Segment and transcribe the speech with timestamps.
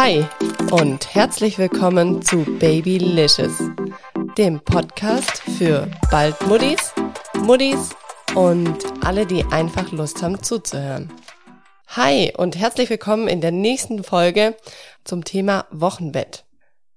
[0.00, 0.24] Hi
[0.70, 3.58] und herzlich willkommen zu Babylicious,
[4.38, 6.94] dem Podcast für bald Muddis,
[7.34, 7.96] Muddis
[8.36, 11.12] und alle, die einfach Lust haben zuzuhören.
[11.88, 14.54] Hi und herzlich willkommen in der nächsten Folge
[15.02, 16.44] zum Thema Wochenbett.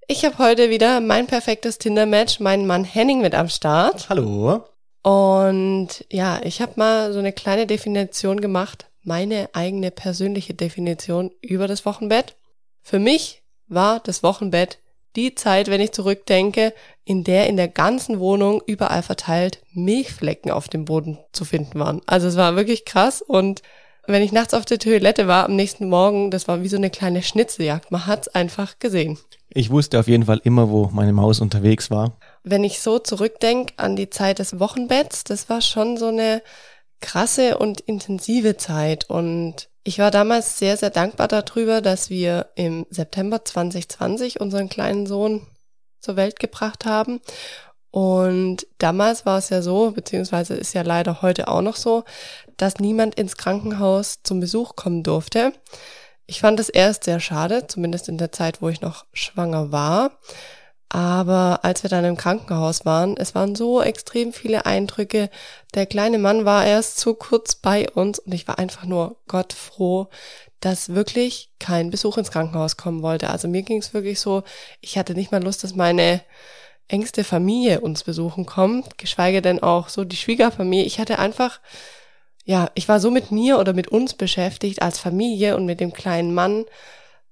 [0.06, 4.10] Ich habe heute wieder mein perfektes Tinder-Match, meinen Mann Henning mit am Start.
[4.10, 4.62] Hallo.
[5.02, 11.66] Und ja, ich habe mal so eine kleine Definition gemacht, meine eigene persönliche Definition über
[11.66, 12.36] das Wochenbett.
[12.82, 14.78] Für mich war das Wochenbett
[15.16, 16.72] die Zeit, wenn ich zurückdenke,
[17.04, 22.00] in der in der ganzen Wohnung überall verteilt Milchflecken auf dem Boden zu finden waren.
[22.06, 23.62] Also es war wirklich krass und
[24.06, 26.90] wenn ich nachts auf der Toilette war am nächsten Morgen, das war wie so eine
[26.90, 27.92] kleine Schnitzeljagd.
[27.92, 29.18] Man hat's einfach gesehen.
[29.48, 32.16] Ich wusste auf jeden Fall immer, wo meine Maus unterwegs war.
[32.42, 36.42] Wenn ich so zurückdenke an die Zeit des Wochenbetts, das war schon so eine
[37.00, 42.86] krasse und intensive Zeit und ich war damals sehr, sehr dankbar darüber, dass wir im
[42.90, 45.46] September 2020 unseren kleinen Sohn
[46.00, 47.20] zur Welt gebracht haben.
[47.90, 52.04] Und damals war es ja so, beziehungsweise ist ja leider heute auch noch so,
[52.56, 55.52] dass niemand ins Krankenhaus zum Besuch kommen durfte.
[56.26, 60.18] Ich fand es erst sehr schade, zumindest in der Zeit, wo ich noch schwanger war.
[60.94, 65.30] Aber als wir dann im Krankenhaus waren, es waren so extrem viele Eindrücke.
[65.74, 69.54] Der kleine Mann war erst so kurz bei uns und ich war einfach nur Gott
[69.54, 70.08] froh,
[70.60, 73.30] dass wirklich kein Besuch ins Krankenhaus kommen wollte.
[73.30, 74.42] Also mir ging es wirklich so,
[74.82, 76.20] ich hatte nicht mal Lust, dass meine
[76.88, 80.84] engste Familie uns besuchen kommt, geschweige denn auch so die Schwiegerfamilie.
[80.84, 81.60] Ich hatte einfach,
[82.44, 85.94] ja, ich war so mit mir oder mit uns beschäftigt als Familie und mit dem
[85.94, 86.66] kleinen Mann,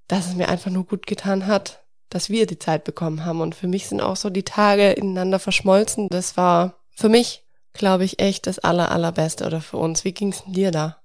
[0.09, 3.41] dass es mir einfach nur gut getan hat, dass wir die Zeit bekommen haben.
[3.41, 6.09] Und für mich sind auch so die Tage ineinander verschmolzen.
[6.11, 10.05] Das war für mich, glaube ich, echt das aller, allerbeste oder für uns.
[10.05, 10.99] Wie ging's denn dir da?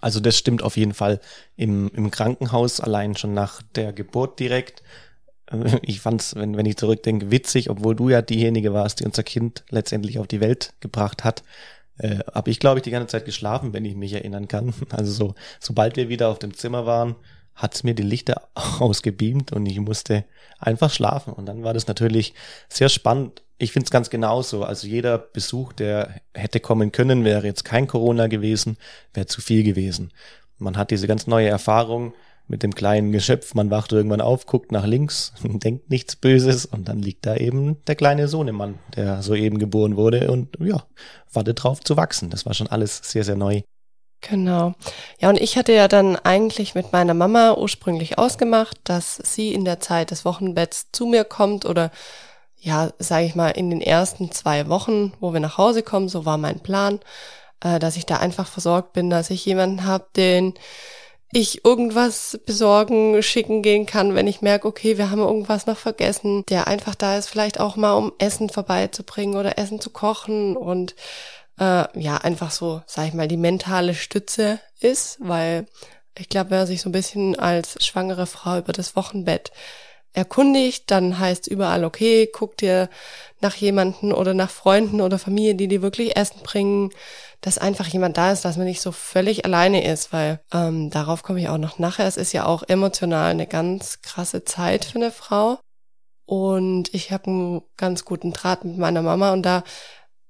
[0.00, 1.20] Also das stimmt auf jeden Fall
[1.56, 4.82] im, im Krankenhaus, allein schon nach der Geburt direkt.
[5.50, 9.22] Äh, ich fand's, wenn, wenn ich zurückdenke, witzig, obwohl du ja diejenige warst, die unser
[9.22, 11.42] Kind letztendlich auf die Welt gebracht hat.
[11.98, 14.74] Äh, habe ich, glaube ich, die ganze Zeit geschlafen, wenn ich mich erinnern kann.
[14.90, 17.16] Also so, sobald wir wieder auf dem Zimmer waren,
[17.56, 20.24] hat's mir die Lichter ausgebeamt und ich musste
[20.58, 21.32] einfach schlafen.
[21.32, 22.34] Und dann war das natürlich
[22.68, 23.42] sehr spannend.
[23.58, 24.64] Ich finde es ganz genauso.
[24.64, 28.76] Also jeder Besuch, der hätte kommen können, wäre jetzt kein Corona gewesen,
[29.14, 30.12] wäre zu viel gewesen.
[30.58, 32.12] Man hat diese ganz neue Erfahrung
[32.48, 33.54] mit dem kleinen Geschöpf.
[33.54, 37.82] Man wacht irgendwann auf, guckt nach links, denkt nichts Böses und dann liegt da eben
[37.86, 40.84] der kleine Sohnemann, der soeben geboren wurde und ja,
[41.32, 42.30] wartet drauf zu wachsen.
[42.30, 43.62] Das war schon alles sehr, sehr neu.
[44.22, 44.74] Genau.
[45.20, 49.64] Ja, und ich hatte ja dann eigentlich mit meiner Mama ursprünglich ausgemacht, dass sie in
[49.64, 51.90] der Zeit des Wochenbetts zu mir kommt oder
[52.58, 56.24] ja, sage ich mal, in den ersten zwei Wochen, wo wir nach Hause kommen, so
[56.24, 56.98] war mein Plan,
[57.60, 60.54] äh, dass ich da einfach versorgt bin, dass ich jemanden habe, den
[61.32, 66.44] ich irgendwas besorgen, schicken gehen kann, wenn ich merke, okay, wir haben irgendwas noch vergessen,
[66.48, 70.94] der einfach da ist, vielleicht auch mal um Essen vorbeizubringen oder Essen zu kochen und
[71.58, 75.66] äh, ja einfach so, sag ich mal, die mentale Stütze ist, weil
[76.18, 79.52] ich glaube, wenn man sich so ein bisschen als schwangere Frau über das Wochenbett
[80.12, 82.88] erkundigt, dann heißt überall, okay, guck dir
[83.40, 86.90] nach jemanden oder nach Freunden oder Familie, die dir wirklich Essen bringen,
[87.42, 91.22] dass einfach jemand da ist, dass man nicht so völlig alleine ist, weil ähm, darauf
[91.22, 92.06] komme ich auch noch nachher.
[92.06, 95.58] Es ist ja auch emotional eine ganz krasse Zeit für eine Frau.
[96.24, 99.62] Und ich habe einen ganz guten Draht mit meiner Mama und da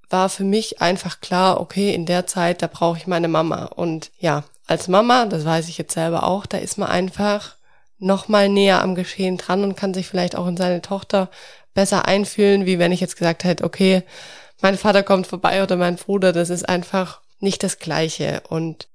[0.09, 3.65] war für mich einfach klar, okay, in der Zeit, da brauche ich meine Mama.
[3.65, 7.57] Und ja, als Mama, das weiß ich jetzt selber auch, da ist man einfach
[7.99, 11.31] noch mal näher am Geschehen dran und kann sich vielleicht auch in seine Tochter
[11.75, 14.03] besser einfühlen, wie wenn ich jetzt gesagt hätte, okay,
[14.61, 18.43] mein Vater kommt vorbei oder mein Bruder, das ist einfach nicht das Gleiche.
[18.49, 18.89] Und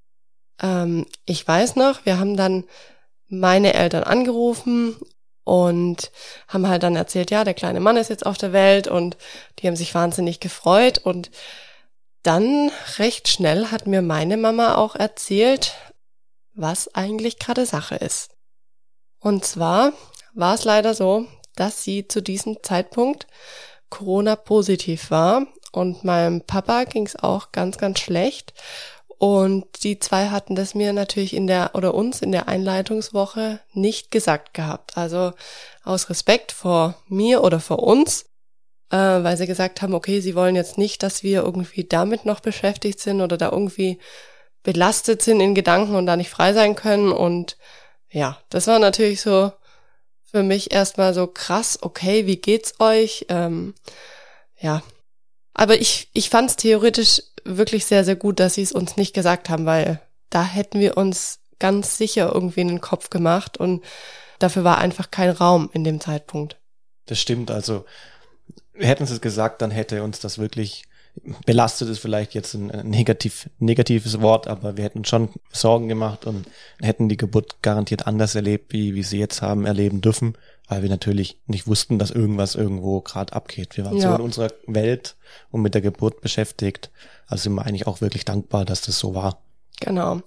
[0.62, 2.66] ähm, ich weiß noch, wir haben dann
[3.28, 4.96] meine Eltern angerufen
[5.52, 6.14] und
[6.48, 9.18] haben halt dann erzählt, ja, der kleine Mann ist jetzt auf der Welt und
[9.60, 11.30] die haben sich wahnsinnig gefreut und
[12.24, 15.74] dann recht schnell hat mir meine Mama auch erzählt,
[16.53, 18.30] was eigentlich gerade Sache ist.
[19.20, 19.92] Und zwar
[20.34, 21.28] war es leider so,
[21.58, 23.28] dass sie zu diesem Zeitpunkt
[23.90, 28.54] Corona positiv war und meinem Papa ging es auch ganz, ganz schlecht
[29.22, 34.09] und die zwei hatten das mir natürlich in der oder uns in der Einleitungswoche nicht
[34.09, 34.97] gesagt gehabt.
[34.97, 35.34] Also
[35.84, 38.23] aus Respekt vor mir oder vor uns,
[38.90, 42.40] äh, weil sie gesagt haben, okay, sie wollen jetzt nicht, dass wir irgendwie damit noch
[42.40, 44.00] beschäftigt sind oder da irgendwie
[44.64, 47.12] belastet sind in Gedanken und da nicht frei sein können.
[47.12, 47.58] Und
[48.09, 49.52] ja, das war natürlich so
[50.23, 53.28] für mich erstmal so krass, okay, wie geht's euch?
[53.29, 53.76] Ähm,
[54.59, 54.82] ja.
[55.53, 59.14] Aber ich, ich fand es theoretisch wirklich sehr, sehr gut, dass sie es uns nicht
[59.14, 63.84] gesagt haben, weil da hätten wir uns ganz sicher irgendwie in den Kopf gemacht und
[64.40, 66.59] dafür war einfach kein Raum in dem Zeitpunkt.
[67.05, 67.85] Das stimmt, also
[68.73, 70.84] hätten sie es gesagt, dann hätte uns das wirklich
[71.46, 76.46] belastet ist vielleicht jetzt ein negativ, negatives Wort, aber wir hätten schon Sorgen gemacht und
[76.79, 80.37] hätten die Geburt garantiert anders erlebt, wie, wie sie jetzt haben erleben dürfen,
[80.67, 83.78] weil wir natürlich nicht wussten, dass irgendwas irgendwo gerade abgeht.
[83.78, 84.09] Wir waren ja.
[84.09, 85.16] so in unserer Welt
[85.52, 86.91] und mit der Geburt beschäftigt.
[87.28, 89.41] Also sind wir eigentlich auch wirklich dankbar, dass das so war.
[89.81, 90.22] Genau.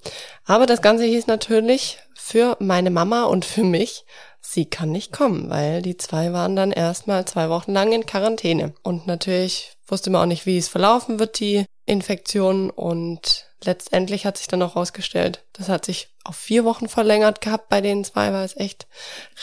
[0.45, 4.05] Aber das Ganze hieß natürlich für meine Mama und für mich,
[4.41, 8.75] sie kann nicht kommen, weil die zwei waren dann erstmal zwei Wochen lang in Quarantäne.
[8.83, 12.71] Und natürlich wusste man auch nicht, wie es verlaufen wird, die Infektion.
[12.71, 17.69] Und letztendlich hat sich dann auch rausgestellt, das hat sich auf vier Wochen verlängert gehabt
[17.69, 18.87] bei den zwei, weil es echt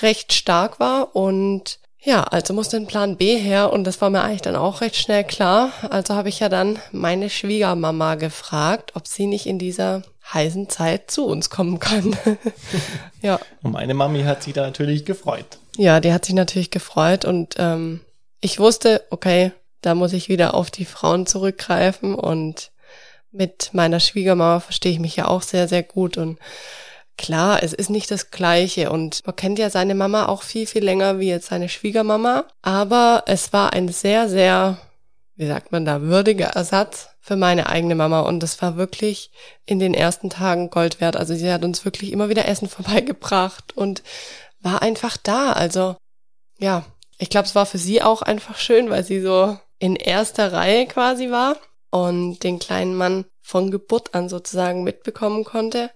[0.01, 1.15] recht stark war.
[1.15, 4.81] Und ja, also musste ein Plan B her und das war mir eigentlich dann auch
[4.81, 5.71] recht schnell klar.
[5.87, 10.01] Also habe ich ja dann meine Schwiegermama gefragt, ob sie nicht in dieser
[10.33, 12.15] heißen Zeit zu uns kommen kann.
[13.21, 13.39] ja.
[13.61, 15.59] Und meine Mami hat sich da natürlich gefreut.
[15.77, 18.01] Ja, die hat sich natürlich gefreut und ähm,
[18.39, 19.51] ich wusste, okay,
[19.81, 22.71] da muss ich wieder auf die Frauen zurückgreifen und
[23.31, 26.37] mit meiner Schwiegermama verstehe ich mich ja auch sehr, sehr gut und
[27.17, 30.83] Klar, es ist nicht das Gleiche und man kennt ja seine Mama auch viel, viel
[30.83, 32.45] länger wie jetzt seine Schwiegermama.
[32.63, 34.79] Aber es war ein sehr, sehr,
[35.35, 39.29] wie sagt man da, würdiger Ersatz für meine eigene Mama und das war wirklich
[39.67, 41.15] in den ersten Tagen Gold wert.
[41.15, 44.01] Also sie hat uns wirklich immer wieder Essen vorbeigebracht und
[44.59, 45.51] war einfach da.
[45.51, 45.95] Also
[46.57, 46.85] ja,
[47.19, 50.85] ich glaube, es war für sie auch einfach schön, weil sie so in erster Reihe
[50.85, 51.57] quasi war
[51.89, 55.89] und den kleinen Mann von Geburt an sozusagen mitbekommen konnte.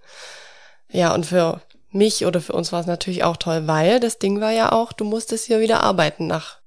[0.92, 1.62] Ja, und für
[1.92, 4.92] mich oder für uns war es natürlich auch toll, weil das Ding war ja auch,
[4.92, 6.62] du musstest hier wieder arbeiten nach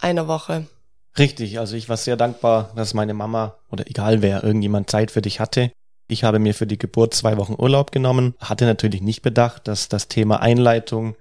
[0.00, 0.66] einer Woche.
[1.16, 5.22] Richtig, also ich war sehr dankbar, dass meine Mama oder egal wer, irgendjemand Zeit für
[5.22, 5.70] dich hatte.
[6.08, 9.88] Ich habe mir für die Geburt zwei Wochen Urlaub genommen, hatte natürlich nicht bedacht, dass
[9.88, 11.14] das Thema Einleitung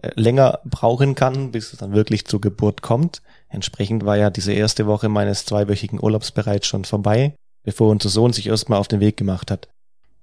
[0.00, 3.22] äh, länger brauchen kann, bis es dann wirklich zur Geburt kommt.
[3.50, 8.32] Entsprechend war ja diese erste Woche meines zweiwöchigen Urlaubs bereits schon vorbei, bevor unser Sohn
[8.32, 9.68] sich erstmal auf den Weg gemacht hat.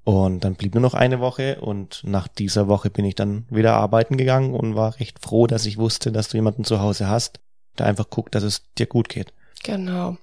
[0.05, 3.73] Und dann blieb nur noch eine Woche und nach dieser Woche bin ich dann wieder
[3.73, 7.41] arbeiten gegangen und war recht froh, dass ich wusste, dass du jemanden zu Hause hast,
[7.77, 9.33] der einfach guckt, dass es dir gut geht.
[9.63, 10.15] Genau.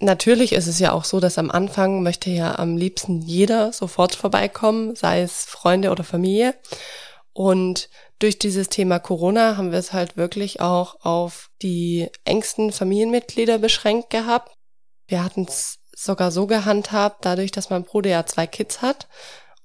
[0.00, 4.16] Natürlich ist es ja auch so, dass am Anfang möchte ja am liebsten jeder sofort
[4.16, 6.54] vorbeikommen, sei es Freunde oder Familie.
[7.32, 7.90] Und
[8.20, 14.10] durch dieses Thema Corona haben wir es halt wirklich auch auf die engsten Familienmitglieder beschränkt
[14.10, 14.52] gehabt.
[15.08, 19.08] Wir hatten es sogar so gehandhabt, dadurch, dass mein Bruder ja zwei Kids hat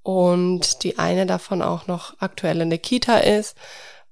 [0.02, 3.56] und die eine davon auch noch aktuell in der Kita ist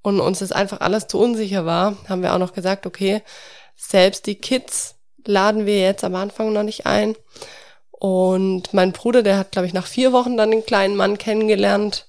[0.02, 3.24] und uns das einfach alles zu unsicher war, haben wir auch noch gesagt, okay,
[3.76, 7.16] selbst die Kids laden wir jetzt am Anfang noch nicht ein.
[7.92, 12.08] Und mein Bruder, der hat, glaube ich, nach vier Wochen dann den kleinen Mann kennengelernt.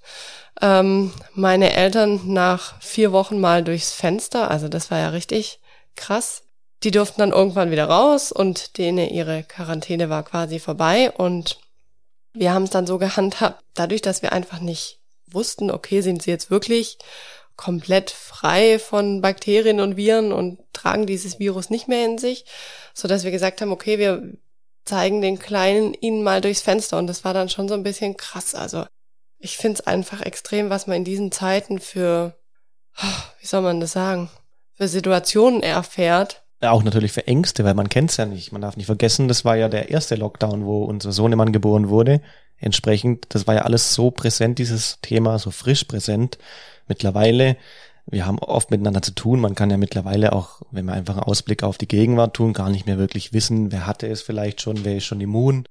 [0.61, 4.51] Ähm, meine Eltern nach vier Wochen mal durchs Fenster.
[4.51, 5.61] Also das war ja richtig
[5.97, 6.43] krass.
[6.83, 11.59] Die durften dann irgendwann wieder raus und denen ihre Quarantäne war quasi vorbei und
[12.35, 16.31] wir haben es dann so gehandhabt, dadurch, dass wir einfach nicht wussten, okay, sind sie
[16.31, 16.99] jetzt wirklich
[17.56, 22.45] komplett frei von Bakterien und Viren und tragen dieses Virus nicht mehr in sich,
[22.93, 24.33] so dass wir gesagt haben, okay, wir
[24.85, 28.17] zeigen den Kleinen ihnen mal durchs Fenster und das war dann schon so ein bisschen
[28.17, 28.55] krass.
[28.55, 28.85] Also
[29.44, 32.34] ich finde es einfach extrem, was man in diesen Zeiten für,
[33.41, 34.31] wie soll man das sagen,
[34.72, 38.51] für Situationen erfährt, auch natürlich für Ängste, weil man kennt es ja nicht.
[38.51, 42.22] Man darf nicht vergessen, das war ja der erste Lockdown, wo unser Sohnemann geboren wurde.
[42.56, 46.39] Entsprechend, das war ja alles so präsent, dieses Thema, so frisch präsent.
[46.89, 47.58] Mittlerweile,
[48.06, 49.41] wir haben oft miteinander zu tun.
[49.41, 52.70] Man kann ja mittlerweile auch, wenn wir einfach einen Ausblick auf die Gegenwart tun, gar
[52.70, 55.67] nicht mehr wirklich wissen, wer hatte es vielleicht schon, wer ist schon immun.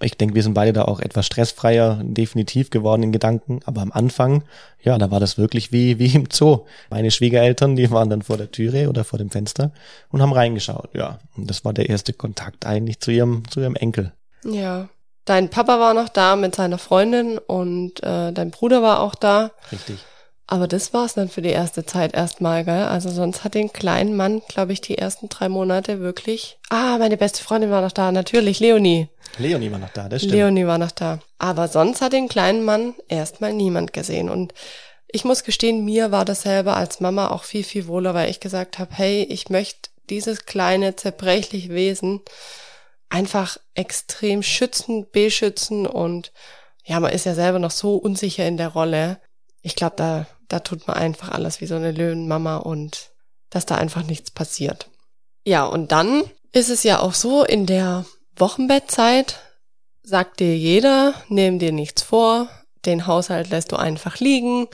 [0.00, 3.60] Ich denke, wir sind beide da auch etwas stressfreier, definitiv geworden in Gedanken.
[3.64, 4.44] Aber am Anfang,
[4.82, 6.66] ja, da war das wirklich wie, wie im Zoo.
[6.90, 9.72] Meine Schwiegereltern, die waren dann vor der Türe oder vor dem Fenster
[10.10, 10.90] und haben reingeschaut.
[10.92, 14.12] Ja, und das war der erste Kontakt eigentlich zu ihrem, zu ihrem Enkel.
[14.44, 14.88] Ja.
[15.24, 19.50] Dein Papa war noch da mit seiner Freundin und äh, dein Bruder war auch da.
[19.72, 19.98] Richtig.
[20.48, 22.84] Aber das war's dann für die erste Zeit erstmal, gell?
[22.84, 26.58] Also sonst hat den kleinen Mann, glaube ich, die ersten drei Monate wirklich.
[26.70, 29.08] Ah, meine beste Freundin war noch da, natürlich, Leonie.
[29.38, 30.34] Leonie war noch da, das stimmt.
[30.34, 31.18] Leonie war noch da.
[31.38, 34.30] Aber sonst hat den kleinen Mann erstmal niemand gesehen.
[34.30, 34.54] Und
[35.08, 38.38] ich muss gestehen, mir war das selber als Mama auch viel, viel wohler, weil ich
[38.38, 42.20] gesagt habe, hey, ich möchte dieses kleine, zerbrechliche Wesen
[43.08, 46.32] einfach extrem schützen, beschützen und
[46.84, 49.18] ja, man ist ja selber noch so unsicher in der Rolle.
[49.66, 53.10] Ich glaube, da da tut man einfach alles wie so eine Löwenmama und
[53.50, 54.88] dass da einfach nichts passiert.
[55.44, 58.04] Ja, und dann ist es ja auch so, in der
[58.36, 59.40] Wochenbettzeit
[60.02, 62.48] sagt dir jeder, nimm dir nichts vor,
[62.84, 64.68] den Haushalt lässt du einfach liegen,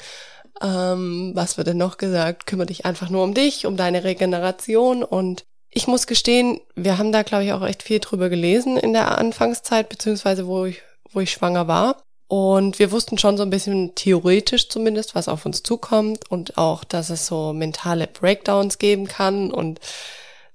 [0.62, 2.46] Ähm, was wird denn noch gesagt?
[2.46, 7.11] Kümmere dich einfach nur um dich, um deine Regeneration und ich muss gestehen, wir haben
[7.12, 11.20] da, glaube ich, auch echt viel drüber gelesen in der Anfangszeit, beziehungsweise wo ich, wo
[11.20, 11.96] ich schwanger war.
[12.33, 16.83] Und wir wussten schon so ein bisschen theoretisch zumindest, was auf uns zukommt und auch,
[16.83, 19.81] dass es so mentale Breakdowns geben kann und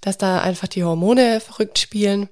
[0.01, 2.29] dass da einfach die Hormone verrückt spielen.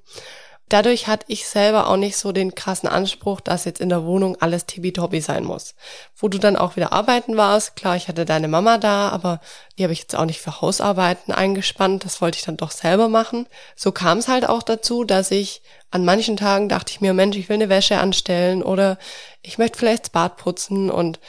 [0.70, 4.36] Dadurch hatte ich selber auch nicht so den krassen Anspruch, dass jetzt in der Wohnung
[4.42, 5.76] alles tibi-tobi sein muss.
[6.16, 9.42] Wo du dann auch wieder arbeiten warst, klar, ich hatte deine Mama da, aber
[9.78, 13.10] die habe ich jetzt auch nicht für Hausarbeiten eingespannt, das wollte ich dann doch selber
[13.10, 13.48] machen.
[13.76, 17.38] So kam es halt auch dazu, dass ich an manchen Tagen dachte ich mir, Mensch,
[17.38, 18.98] ich will eine Wäsche anstellen oder
[19.44, 21.20] ich möchte vielleicht das Bad putzen und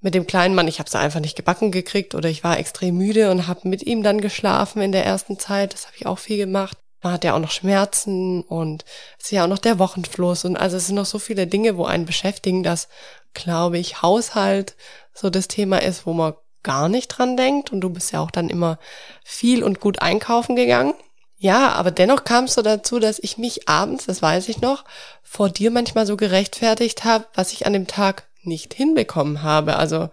[0.00, 2.96] mit dem kleinen Mann, ich habe es einfach nicht gebacken gekriegt oder ich war extrem
[2.96, 5.74] müde und habe mit ihm dann geschlafen in der ersten Zeit.
[5.74, 8.84] Das habe ich auch viel gemacht man hat ja auch noch Schmerzen und
[9.18, 11.76] es ist ja auch noch der Wochenfluss und also es sind noch so viele Dinge,
[11.76, 12.88] wo einen beschäftigen, dass,
[13.34, 14.76] glaube ich, Haushalt
[15.14, 18.30] so das Thema ist, wo man gar nicht dran denkt und du bist ja auch
[18.30, 18.78] dann immer
[19.24, 20.94] viel und gut einkaufen gegangen.
[21.38, 24.84] Ja, aber dennoch kam es so dazu, dass ich mich abends, das weiß ich noch,
[25.22, 29.76] vor dir manchmal so gerechtfertigt habe, was ich an dem Tag nicht hinbekommen habe.
[29.76, 30.10] Also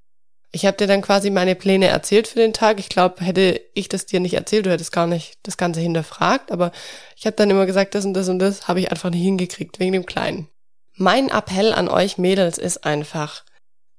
[0.52, 2.80] ich habe dir dann quasi meine Pläne erzählt für den Tag.
[2.80, 6.52] Ich glaube, hätte ich das dir nicht erzählt, du hättest gar nicht das Ganze hinterfragt.
[6.52, 6.72] Aber
[7.16, 9.80] ich habe dann immer gesagt, das und das und das habe ich einfach nicht hingekriegt
[9.80, 10.48] wegen dem Kleinen.
[10.94, 13.44] Mein Appell an euch Mädels ist einfach,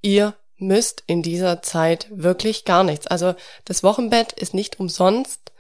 [0.01, 3.07] ihr müsst in dieser Zeit wirklich gar nichts.
[3.07, 5.53] Also das Wochenbett ist nicht umsonst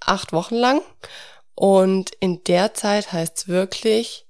[0.00, 0.82] acht Wochen lang.
[1.54, 4.26] Und in der Zeit heißt es wirklich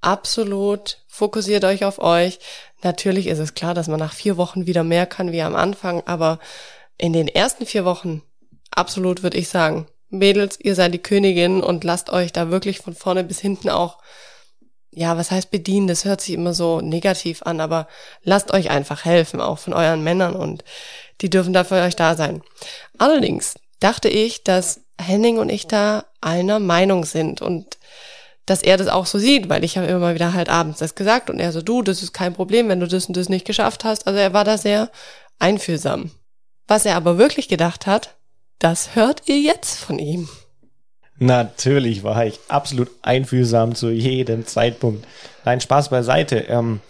[0.00, 2.38] absolut fokussiert euch auf euch.
[2.82, 6.02] Natürlich ist es klar, dass man nach vier Wochen wieder mehr kann wie am Anfang,
[6.06, 6.38] aber
[6.98, 8.22] in den ersten vier Wochen
[8.70, 12.94] absolut würde ich sagen, Mädels, ihr seid die Königin und lasst euch da wirklich von
[12.94, 13.98] vorne bis hinten auch,
[14.90, 15.86] ja, was heißt bedienen?
[15.86, 17.86] Das hört sich immer so negativ an, aber
[18.24, 20.64] lasst euch einfach helfen, auch von euren Männern und
[21.20, 22.42] die dürfen da für euch da sein.
[22.98, 27.78] Allerdings dachte ich, dass Henning und ich da einer Meinung sind und
[28.46, 30.94] dass er das auch so sieht, weil ich habe immer mal wieder halt abends das
[30.94, 33.46] gesagt und er so, du, das ist kein Problem, wenn du das und das nicht
[33.46, 34.06] geschafft hast.
[34.06, 34.90] Also er war da sehr
[35.38, 36.10] einfühlsam.
[36.66, 38.16] Was er aber wirklich gedacht hat,
[38.58, 40.28] das hört ihr jetzt von ihm.
[41.18, 45.06] Natürlich war ich absolut einfühlsam zu jedem Zeitpunkt.
[45.44, 46.38] Nein, Spaß beiseite.
[46.48, 46.80] Ähm,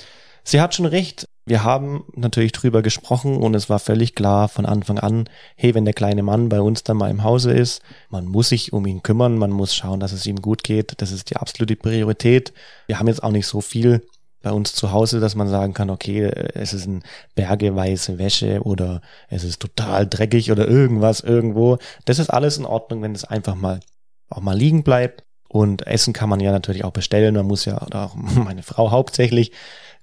[0.44, 1.24] sie hat schon recht.
[1.46, 5.84] Wir haben natürlich drüber gesprochen und es war völlig klar von Anfang an, hey, wenn
[5.84, 9.02] der kleine Mann bei uns dann mal im Hause ist, man muss sich um ihn
[9.02, 10.94] kümmern, man muss schauen, dass es ihm gut geht.
[10.98, 12.52] Das ist die absolute Priorität.
[12.86, 14.06] Wir haben jetzt auch nicht so viel
[14.42, 17.02] bei uns zu Hause, dass man sagen kann, okay, es ist ein
[17.34, 21.78] bergeweiße Wäsche oder es ist total dreckig oder irgendwas irgendwo.
[22.04, 23.80] Das ist alles in Ordnung, wenn es einfach mal
[24.28, 25.24] auch mal liegen bleibt.
[25.52, 27.34] Und Essen kann man ja natürlich auch bestellen.
[27.34, 29.50] Man muss ja, oder auch meine Frau hauptsächlich,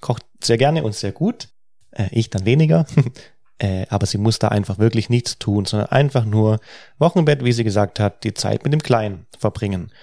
[0.02, 1.48] kocht sehr gerne und sehr gut.
[1.92, 2.86] Äh, ich dann weniger.
[3.60, 6.60] äh, aber sie muss da einfach wirklich nichts tun, sondern einfach nur
[7.00, 9.94] Wochenbett, wie sie gesagt hat, die Zeit mit dem Kleinen verbringen.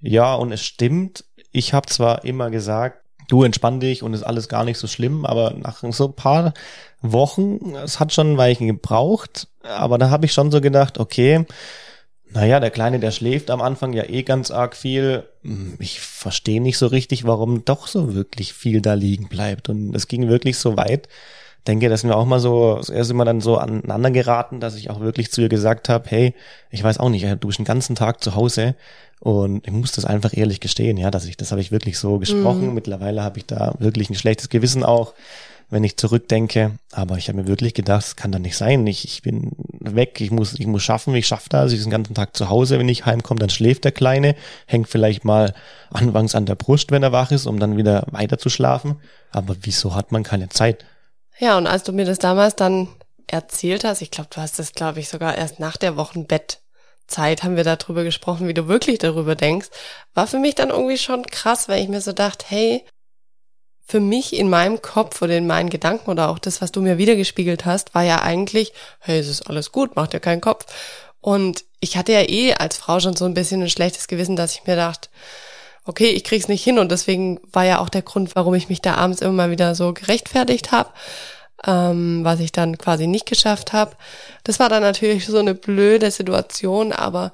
[0.00, 1.24] Ja, und es stimmt.
[1.52, 5.24] Ich habe zwar immer gesagt, du entspann dich und ist alles gar nicht so schlimm,
[5.24, 6.54] aber nach so ein paar
[7.02, 11.46] Wochen, es hat schon ein Weichen gebraucht, aber da habe ich schon so gedacht, okay,
[12.30, 15.24] naja, der Kleine, der schläft am Anfang ja eh ganz arg viel.
[15.42, 19.68] Hm, ich verstehe nicht so richtig, warum doch so wirklich viel da liegen bleibt.
[19.68, 21.08] Und es ging wirklich so weit.
[21.66, 25.00] Denke, dass wir auch mal so, erst immer dann so aneinander geraten, dass ich auch
[25.00, 26.34] wirklich zu ihr gesagt habe, hey,
[26.70, 28.74] ich weiß auch nicht, du bist den ganzen Tag zu Hause
[29.20, 32.18] und ich muss das einfach ehrlich gestehen, ja, dass ich, das habe ich wirklich so
[32.18, 32.68] gesprochen.
[32.68, 32.74] Mhm.
[32.74, 35.14] Mittlerweile habe ich da wirklich ein schlechtes Gewissen auch
[35.70, 36.72] wenn ich zurückdenke.
[36.92, 38.86] Aber ich habe mir wirklich gedacht, das kann doch nicht sein.
[38.86, 41.72] Ich, ich bin weg, ich muss, ich muss schaffen, ich schaffe das.
[41.72, 44.34] Ich bin den ganzen Tag zu Hause, wenn ich heimkomme, dann schläft der Kleine,
[44.66, 45.54] hängt vielleicht mal
[45.90, 49.00] anfangs an der Brust, wenn er wach ist, um dann wieder weiter zu schlafen.
[49.30, 50.84] Aber wieso hat man keine Zeit?
[51.38, 52.88] Ja, und als du mir das damals dann
[53.26, 57.56] erzählt hast, ich glaube, du hast das, glaube ich, sogar erst nach der Wochenbettzeit haben
[57.56, 59.68] wir darüber gesprochen, wie du wirklich darüber denkst,
[60.14, 62.84] war für mich dann irgendwie schon krass, weil ich mir so dachte, hey,
[63.88, 66.98] für mich in meinem Kopf oder in meinen Gedanken oder auch das, was du mir
[66.98, 70.66] wiedergespiegelt hast, war ja eigentlich, hey, es ist alles gut, macht dir keinen Kopf.
[71.20, 74.52] Und ich hatte ja eh als Frau schon so ein bisschen ein schlechtes Gewissen, dass
[74.52, 75.08] ich mir dachte,
[75.86, 78.82] okay, ich krieg's nicht hin und deswegen war ja auch der Grund, warum ich mich
[78.82, 80.90] da abends immer mal wieder so gerechtfertigt habe,
[81.66, 83.96] ähm, was ich dann quasi nicht geschafft habe.
[84.44, 87.32] Das war dann natürlich so eine blöde Situation, aber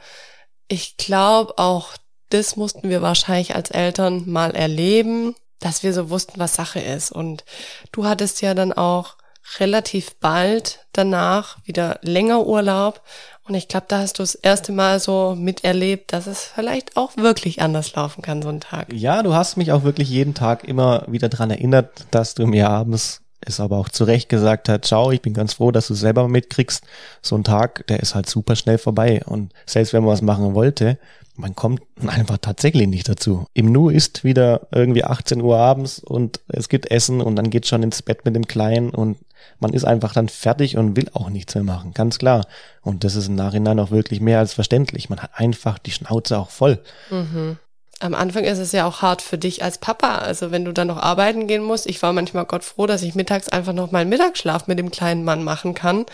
[0.68, 1.94] ich glaube auch,
[2.30, 7.12] das mussten wir wahrscheinlich als Eltern mal erleben, dass wir so wussten, was Sache ist.
[7.12, 7.44] Und
[7.92, 9.16] du hattest ja dann auch
[9.58, 13.02] relativ bald danach wieder länger Urlaub.
[13.46, 17.16] Und ich glaube, da hast du das erste Mal so miterlebt, dass es vielleicht auch
[17.16, 18.92] wirklich anders laufen kann, so ein Tag.
[18.92, 22.70] Ja, du hast mich auch wirklich jeden Tag immer wieder dran erinnert, dass du mir
[22.70, 25.94] abends es aber auch zu Recht gesagt hat, schau, ich bin ganz froh, dass du
[25.94, 26.84] selber mitkriegst,
[27.22, 29.22] so ein Tag, der ist halt super schnell vorbei.
[29.24, 30.98] Und selbst wenn man was machen wollte,
[31.36, 33.46] man kommt einfach tatsächlich nicht dazu.
[33.54, 37.66] Im Nu ist wieder irgendwie 18 Uhr abends und es gibt Essen und dann geht
[37.66, 39.18] schon ins Bett mit dem Kleinen und
[39.60, 42.46] man ist einfach dann fertig und will auch nichts mehr machen, ganz klar.
[42.80, 45.10] Und das ist im Nachhinein auch wirklich mehr als verständlich.
[45.10, 46.80] Man hat einfach die Schnauze auch voll.
[47.10, 47.58] Mhm
[48.00, 50.18] am Anfang ist es ja auch hart für dich als Papa.
[50.18, 51.86] Also wenn du dann noch arbeiten gehen musst.
[51.86, 55.24] Ich war manchmal Gott froh, dass ich mittags einfach noch meinen Mittagsschlaf mit dem kleinen
[55.24, 56.06] Mann machen kann.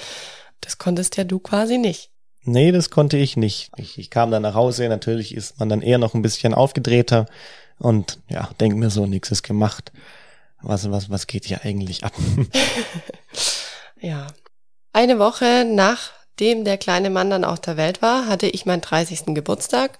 [0.60, 2.10] Das konntest ja du quasi nicht.
[2.42, 3.70] Nee, das konnte ich nicht.
[3.76, 7.26] Ich, ich kam dann nach Hause, natürlich ist man dann eher noch ein bisschen aufgedrehter
[7.78, 9.92] und ja, denk mir so, nichts ist gemacht.
[10.62, 12.12] Was, was, was geht hier eigentlich ab?
[14.00, 14.26] ja.
[14.92, 19.34] Eine Woche nachdem der kleine Mann dann auf der Welt war, hatte ich meinen 30.
[19.34, 19.98] Geburtstag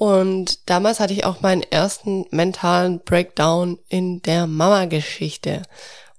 [0.00, 5.60] und damals hatte ich auch meinen ersten mentalen Breakdown in der Mama-Geschichte.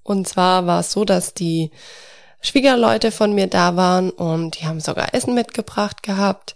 [0.04, 1.72] Und zwar war es so, dass die
[2.40, 6.54] Schwiegerleute von mir da waren und die haben sogar Essen mitgebracht gehabt.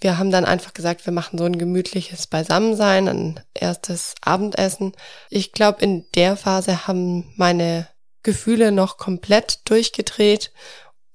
[0.00, 4.94] Wir haben dann einfach gesagt, wir machen so ein gemütliches Beisammensein, ein erstes Abendessen.
[5.28, 7.86] Ich glaube, in der Phase haben meine
[8.22, 10.52] Gefühle noch komplett durchgedreht.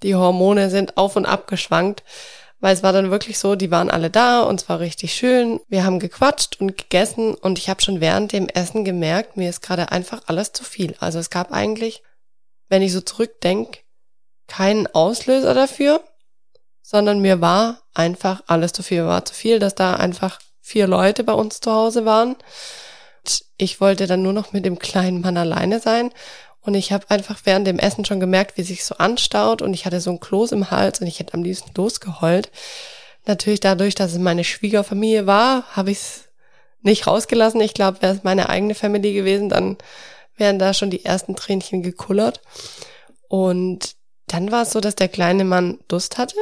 [0.03, 2.03] Die Hormone sind auf und ab geschwankt
[2.59, 5.59] weil es war dann wirklich so, die waren alle da und es war richtig schön.
[5.67, 9.61] Wir haben gequatscht und gegessen und ich habe schon während dem Essen gemerkt, mir ist
[9.61, 10.95] gerade einfach alles zu viel.
[10.99, 12.01] Also es gab eigentlich,
[12.69, 13.79] wenn ich so zurückdenke,
[14.47, 16.01] keinen Auslöser dafür,
[16.81, 19.05] sondern mir war einfach alles zu viel.
[19.05, 22.37] War zu viel, dass da einfach vier Leute bei uns zu Hause waren.
[23.57, 26.11] Ich wollte dann nur noch mit dem kleinen Mann alleine sein
[26.67, 29.85] und ich habe einfach während dem Essen schon gemerkt, wie sich so anstaut und ich
[29.85, 32.51] hatte so ein Kloß im Hals und ich hätte am liebsten losgeheult.
[33.25, 36.23] Natürlich dadurch, dass es meine Schwiegerfamilie war, habe ich es
[36.81, 37.61] nicht rausgelassen.
[37.61, 39.77] Ich glaube, wäre es meine eigene Familie gewesen, dann
[40.35, 42.41] wären da schon die ersten Tränchen gekullert.
[43.29, 43.95] Und
[44.27, 46.35] dann war es so, dass der kleine Mann Durst hatte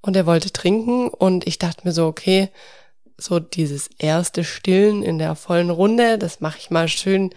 [0.00, 2.48] und er wollte trinken und ich dachte mir so, okay,
[3.16, 7.30] so dieses erste Stillen in der vollen Runde, das mache ich mal schön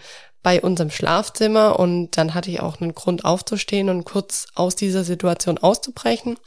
[0.46, 5.02] bei unserem Schlafzimmer und dann hatte ich auch einen Grund aufzustehen und kurz aus dieser
[5.02, 6.38] Situation auszubrechen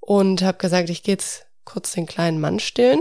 [0.00, 3.00] und habe gesagt, ich gehe jetzt kurz den kleinen Mann stillen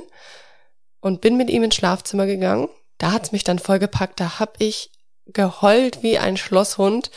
[1.02, 2.70] und bin mit ihm ins Schlafzimmer gegangen.
[2.98, 4.92] Da hat's mich dann vollgepackt, da hab ich
[5.26, 7.12] geheult wie ein Schlosshund.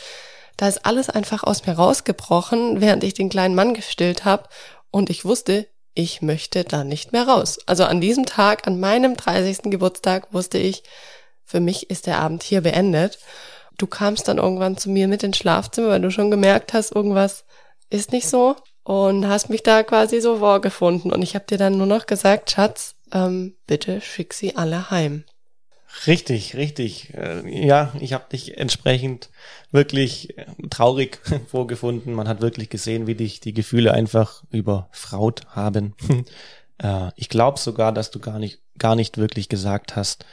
[0.57, 4.49] Da ist alles einfach aus mir rausgebrochen, während ich den kleinen Mann gestillt habe
[4.91, 7.59] und ich wusste, ich möchte da nicht mehr raus.
[7.65, 9.71] Also an diesem Tag, an meinem 30.
[9.71, 10.83] Geburtstag, wusste ich,
[11.45, 13.19] für mich ist der Abend hier beendet.
[13.77, 17.45] Du kamst dann irgendwann zu mir mit ins Schlafzimmer, weil du schon gemerkt hast, irgendwas
[17.89, 21.11] ist nicht so und hast mich da quasi so vorgefunden.
[21.11, 25.23] Und ich habe dir dann nur noch gesagt, Schatz, ähm, bitte schick sie alle heim.
[26.07, 27.13] Richtig, richtig.
[27.13, 29.29] Äh, ja, ich habe dich entsprechend
[29.71, 32.13] wirklich äh, traurig vorgefunden.
[32.13, 35.95] Man hat wirklich gesehen, wie dich die Gefühle einfach überfraut haben.
[36.77, 40.25] Äh, ich glaube sogar, dass du gar nicht, gar nicht wirklich gesagt hast,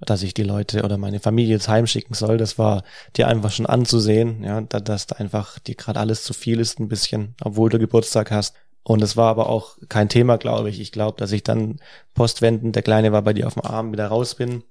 [0.00, 2.38] dass ich die Leute oder meine Familie jetzt heimschicken soll.
[2.38, 2.82] Das war
[3.16, 6.88] dir einfach schon anzusehen, ja, dass da einfach dir gerade alles zu viel ist, ein
[6.88, 8.54] bisschen, obwohl du Geburtstag hast.
[8.82, 10.80] Und es war aber auch kein Thema, glaube ich.
[10.80, 11.80] Ich glaube, dass ich dann
[12.14, 14.64] postwendend, der Kleine war bei dir auf dem Arm, wieder raus bin.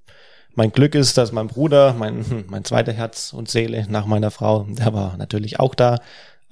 [0.55, 4.65] Mein Glück ist, dass mein Bruder, mein, mein zweiter Herz und Seele nach meiner Frau,
[4.67, 5.99] der war natürlich auch da.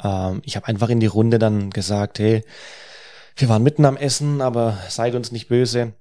[0.04, 2.44] Ähm, ich habe einfach in die Runde dann gesagt, hey,
[3.36, 5.94] wir waren mitten am Essen, aber seid uns nicht böse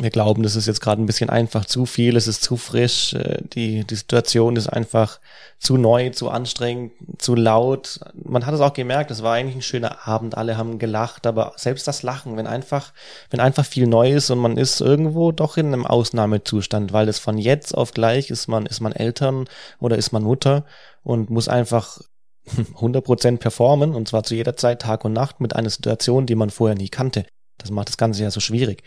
[0.00, 3.14] wir glauben, das ist jetzt gerade ein bisschen einfach zu viel, es ist zu frisch,
[3.14, 5.20] äh, die, die Situation ist einfach
[5.58, 8.00] zu neu, zu anstrengend, zu laut.
[8.14, 11.52] Man hat es auch gemerkt, es war eigentlich ein schöner Abend, alle haben gelacht, aber
[11.56, 12.92] selbst das Lachen, wenn einfach,
[13.30, 17.20] wenn einfach viel neu ist und man ist irgendwo doch in einem Ausnahmezustand, weil es
[17.20, 19.44] von jetzt auf gleich ist man, ist man Eltern
[19.78, 20.64] oder ist man Mutter
[21.04, 22.00] und muss einfach
[22.46, 26.50] 100% performen und zwar zu jeder Zeit, Tag und Nacht mit einer Situation, die man
[26.50, 27.24] vorher nie kannte.
[27.64, 28.82] Das macht das Ganze ja so schwierig.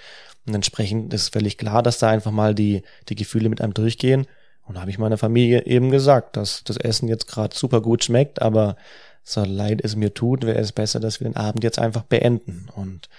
[0.45, 4.27] Und entsprechend ist völlig klar, dass da einfach mal die, die Gefühle mit einem durchgehen.
[4.65, 8.03] Und da habe ich meiner Familie eben gesagt, dass das Essen jetzt gerade super gut
[8.03, 8.75] schmeckt, aber
[9.23, 12.69] so leid es mir tut, wäre es besser, dass wir den Abend jetzt einfach beenden.
[12.75, 13.09] Und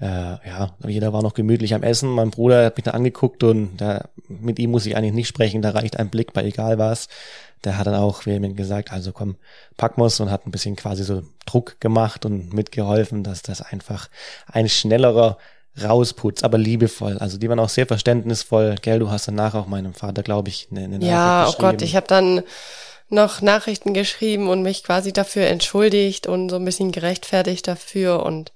[0.00, 2.10] äh, ja, jeder war noch gemütlich am Essen.
[2.10, 5.62] Mein Bruder hat mich dann angeguckt und der, mit ihm muss ich eigentlich nicht sprechen,
[5.62, 7.08] da reicht ein Blick bei egal was.
[7.64, 9.36] Der hat dann auch vehement gesagt, also komm,
[9.76, 14.08] pack muss und hat ein bisschen quasi so Druck gemacht und mitgeholfen, dass das einfach
[14.46, 15.38] ein schnellerer
[15.82, 17.18] rausputzt, aber liebevoll.
[17.18, 18.76] Also die waren auch sehr verständnisvoll.
[18.82, 21.96] Gell, du hast danach auch meinem Vater, glaube ich, eine, eine Ja, oh Gott, ich
[21.96, 22.42] habe dann
[23.08, 28.24] noch Nachrichten geschrieben und mich quasi dafür entschuldigt und so ein bisschen gerechtfertigt dafür.
[28.24, 28.52] Und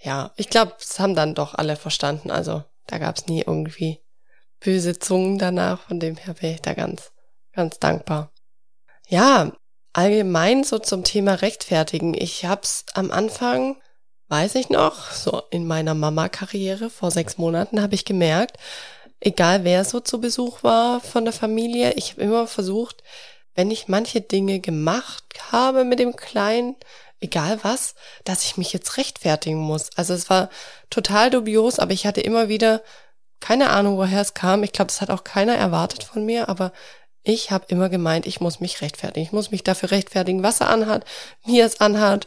[0.00, 2.30] ja, ich glaube, es haben dann doch alle verstanden.
[2.30, 4.00] Also da gab es nie irgendwie
[4.60, 5.82] böse Zungen danach.
[5.82, 7.12] Von dem her bin ich da ganz,
[7.52, 8.32] ganz dankbar.
[9.08, 9.52] Ja,
[9.92, 12.14] allgemein so zum Thema rechtfertigen.
[12.14, 13.76] Ich hab's am Anfang,
[14.28, 18.58] weiß ich noch, so in meiner Mama-Karriere vor sechs Monaten habe ich gemerkt,
[19.20, 23.02] egal wer so zu Besuch war von der Familie, ich habe immer versucht,
[23.54, 26.76] wenn ich manche Dinge gemacht habe mit dem Kleinen,
[27.20, 29.90] egal was, dass ich mich jetzt rechtfertigen muss.
[29.96, 30.50] Also es war
[30.90, 32.82] total dubios, aber ich hatte immer wieder
[33.40, 34.62] keine Ahnung, woher es kam.
[34.62, 36.72] Ich glaube, das hat auch keiner erwartet von mir, aber
[37.22, 39.24] ich habe immer gemeint, ich muss mich rechtfertigen.
[39.24, 41.04] Ich muss mich dafür rechtfertigen, was er anhat,
[41.44, 42.26] wie er es anhat,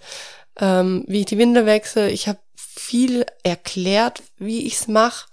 [0.60, 2.10] ähm, wie ich die Winde wechsle.
[2.10, 5.28] Ich habe viel erklärt, wie ich es mache.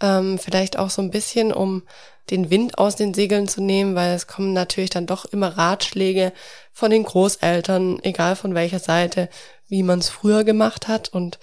[0.00, 1.84] Ähm, vielleicht auch so ein bisschen, um
[2.30, 6.32] den Wind aus den Segeln zu nehmen, weil es kommen natürlich dann doch immer Ratschläge
[6.72, 9.28] von den Großeltern, egal von welcher Seite,
[9.68, 11.08] wie man es früher gemacht hat.
[11.08, 11.38] Und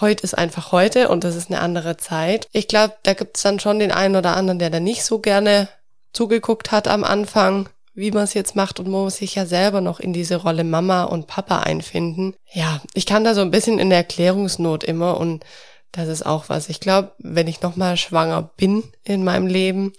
[0.00, 2.48] heute ist einfach heute und das ist eine andere Zeit.
[2.52, 5.18] Ich glaube, da gibt es dann schon den einen oder anderen, der da nicht so
[5.18, 5.68] gerne
[6.12, 9.80] zugeguckt hat am Anfang, wie man es jetzt macht und man muss sich ja selber
[9.80, 12.34] noch in diese Rolle Mama und Papa einfinden.
[12.52, 15.44] Ja, ich kann da so ein bisschen in der Erklärungsnot immer und
[15.92, 16.68] das ist auch was.
[16.68, 19.92] Ich glaube, wenn ich nochmal schwanger bin in meinem Leben,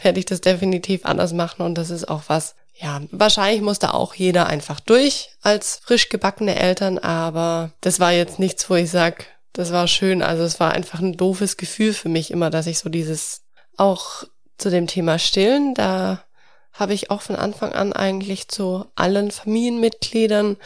[0.00, 2.54] werde ich das definitiv anders machen und das ist auch was.
[2.74, 8.12] Ja, wahrscheinlich muss da auch jeder einfach durch als frisch gebackene Eltern, aber das war
[8.12, 10.22] jetzt nichts, wo ich sag, das war schön.
[10.22, 13.42] Also es war einfach ein doofes Gefühl für mich immer, dass ich so dieses
[13.76, 14.24] auch
[14.56, 16.24] zu dem Thema Stillen, da
[16.72, 20.56] habe ich auch von Anfang an eigentlich zu allen Familienmitgliedern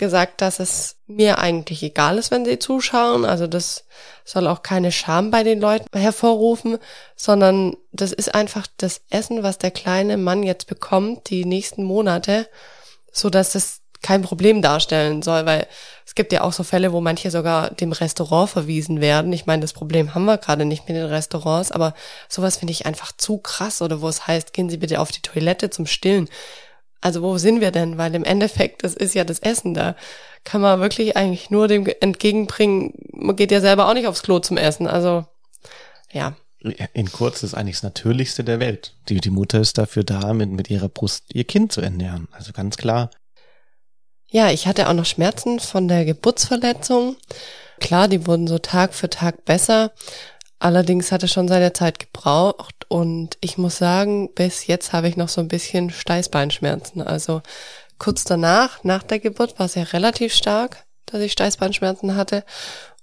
[0.00, 3.24] gesagt, dass es mir eigentlich egal ist, wenn sie zuschauen.
[3.24, 3.84] Also das
[4.24, 6.78] soll auch keine Scham bei den Leuten hervorrufen,
[7.14, 12.48] sondern das ist einfach das Essen, was der kleine Mann jetzt bekommt, die nächsten Monate,
[13.12, 15.66] so dass es kein Problem darstellen soll, weil
[16.06, 19.32] es gibt ja auch so Fälle, wo manche sogar dem Restaurant verwiesen werden.
[19.32, 21.94] Ich meine, das Problem haben wir gerade nicht mit den Restaurants, aber
[22.28, 25.20] sowas finde ich einfach zu krass oder wo es heißt, gehen Sie bitte auf die
[25.20, 26.28] Toilette zum Stillen.
[27.00, 27.98] Also wo sind wir denn?
[27.98, 29.96] Weil im Endeffekt, das ist ja das Essen da.
[30.44, 34.38] Kann man wirklich eigentlich nur dem entgegenbringen, man geht ja selber auch nicht aufs Klo
[34.38, 34.86] zum Essen.
[34.86, 35.24] Also,
[36.12, 36.36] ja.
[36.92, 38.94] In kurz ist eigentlich das Natürlichste der Welt.
[39.08, 42.28] Die, die Mutter ist dafür da, mit, mit ihrer Brust ihr Kind zu ernähren.
[42.32, 43.10] Also ganz klar.
[44.28, 47.16] Ja, ich hatte auch noch Schmerzen von der Geburtsverletzung.
[47.80, 49.92] Klar, die wurden so Tag für Tag besser.
[50.60, 55.16] Allerdings hat es schon seine Zeit gebraucht und ich muss sagen, bis jetzt habe ich
[55.16, 57.00] noch so ein bisschen Steißbeinschmerzen.
[57.02, 57.40] Also
[57.98, 62.44] kurz danach, nach der Geburt, war es ja relativ stark, dass ich Steißbeinschmerzen hatte.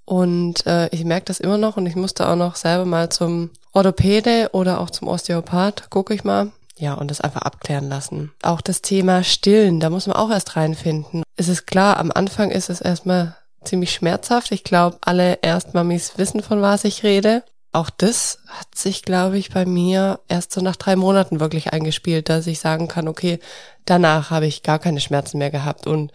[0.05, 3.49] Und äh, ich merke das immer noch und ich musste auch noch selber mal zum
[3.73, 8.31] Orthopäde oder auch zum Osteopath, gucke ich mal, ja, und das einfach abklären lassen.
[8.43, 11.23] Auch das Thema Stillen, da muss man auch erst reinfinden.
[11.35, 14.51] Es ist klar, am Anfang ist es erstmal ziemlich schmerzhaft.
[14.51, 17.43] Ich glaube, alle Erstmamis wissen, von was ich rede.
[17.71, 22.29] Auch das hat sich, glaube ich, bei mir erst so nach drei Monaten wirklich eingespielt,
[22.29, 23.39] dass ich sagen kann, okay,
[23.85, 25.85] danach habe ich gar keine Schmerzen mehr gehabt.
[25.85, 26.11] Und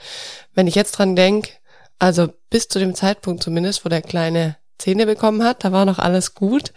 [0.55, 1.51] wenn ich jetzt dran denke,
[1.99, 6.01] also bis zu dem Zeitpunkt zumindest, wo der kleine Zähne bekommen hat, da war noch
[6.01, 6.73] alles gut.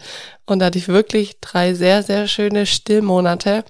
[0.46, 3.64] Und da hatte ich wirklich drei sehr, sehr schöne Stillmonate.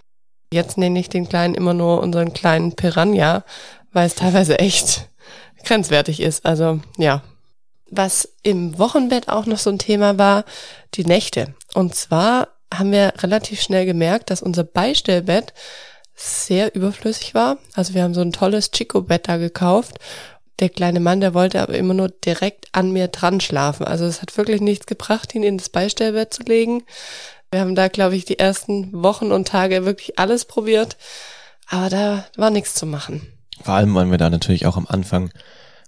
[0.51, 3.45] Jetzt nenne ich den Kleinen immer nur unseren kleinen Piranha,
[3.93, 5.07] weil es teilweise echt
[5.65, 6.45] grenzwertig ist.
[6.45, 7.23] Also ja.
[7.89, 10.43] Was im Wochenbett auch noch so ein Thema war,
[10.95, 11.53] die Nächte.
[11.73, 15.53] Und zwar haben wir relativ schnell gemerkt, dass unser Beistellbett
[16.15, 17.57] sehr überflüssig war.
[17.73, 19.99] Also wir haben so ein tolles Chico-Bett da gekauft.
[20.59, 23.85] Der kleine Mann, der wollte aber immer nur direkt an mir dran schlafen.
[23.85, 26.83] Also es hat wirklich nichts gebracht, ihn in das Beistellbett zu legen.
[27.51, 30.97] Wir haben da, glaube ich, die ersten Wochen und Tage wirklich alles probiert,
[31.67, 33.34] aber da war nichts zu machen.
[33.63, 35.31] Vor allem waren wir da natürlich auch am Anfang,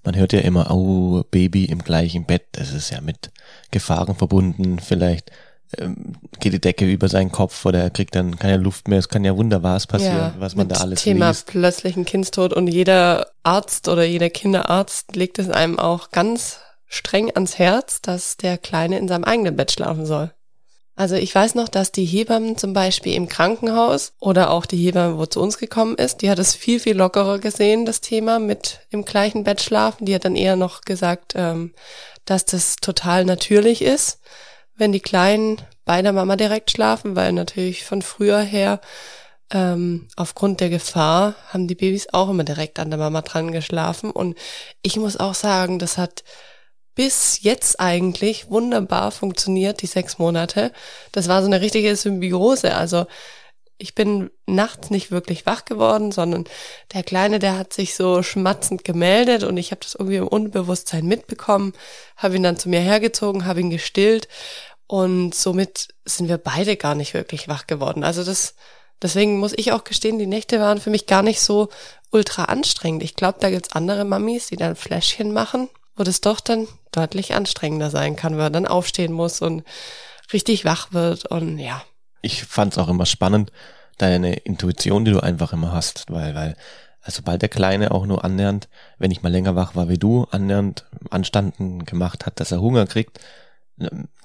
[0.03, 3.31] man hört ja immer, oh, Baby im gleichen Bett, das ist ja mit
[3.71, 5.31] Gefahren verbunden, vielleicht
[5.77, 9.09] ähm, geht die Decke über seinen Kopf oder er kriegt dann keine Luft mehr, es
[9.09, 11.47] kann ja wunderbares passieren, ja, was man da alles Thema liest.
[11.47, 12.53] plötzlichen Kindstod.
[12.53, 18.37] Und jeder Arzt oder jeder Kinderarzt legt es einem auch ganz streng ans Herz, dass
[18.37, 20.31] der Kleine in seinem eigenen Bett schlafen soll.
[20.97, 25.19] Also ich weiß noch, dass die Hebammen zum Beispiel im Krankenhaus oder auch die Hebamme,
[25.19, 28.79] wo zu uns gekommen ist, die hat es viel, viel lockerer gesehen, das Thema mit
[28.89, 30.07] im gleichen Bett schlafen.
[30.07, 31.75] Die hat dann eher noch gesagt, ähm,
[32.25, 34.21] dass das total natürlich ist,
[34.75, 38.81] wenn die Kleinen bei der Mama direkt schlafen, weil natürlich von früher her
[39.51, 44.09] ähm, aufgrund der Gefahr haben die Babys auch immer direkt an der Mama dran geschlafen.
[44.09, 44.35] Und
[44.81, 46.23] ich muss auch sagen, das hat
[46.97, 50.73] bis jetzt eigentlich wunderbar funktioniert, die sechs Monate.
[51.11, 52.73] Das war so eine richtige Symbiose.
[52.75, 53.05] Also
[53.77, 56.45] ich bin nachts nicht wirklich wach geworden, sondern
[56.93, 61.05] der Kleine, der hat sich so schmatzend gemeldet und ich habe das irgendwie im Unbewusstsein
[61.05, 61.73] mitbekommen,
[62.15, 64.27] habe ihn dann zu mir hergezogen, habe ihn gestillt
[64.87, 68.03] und somit sind wir beide gar nicht wirklich wach geworden.
[68.03, 68.55] Also das
[69.01, 71.69] Deswegen muss ich auch gestehen, die Nächte waren für mich gar nicht so
[72.11, 73.03] ultra anstrengend.
[73.03, 77.33] Ich glaube, da gibt's andere Mamis, die dann Fläschchen machen, wo das doch dann deutlich
[77.35, 79.63] anstrengender sein kann, weil man dann aufstehen muss und
[80.33, 81.81] richtig wach wird und ja.
[82.21, 83.51] Ich fand's auch immer spannend,
[83.97, 86.55] deine Intuition, die du einfach immer hast, weil, weil,
[87.01, 90.25] also sobald der Kleine auch nur annähernd, wenn ich mal länger wach war wie du,
[90.31, 93.19] annähernd Anstanden gemacht hat, dass er Hunger kriegt,